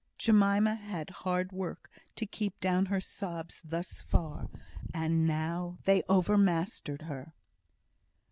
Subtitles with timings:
[0.17, 4.49] Jemima had hard work to keep down her sobs thus far,
[4.95, 7.35] and now they overmastered her.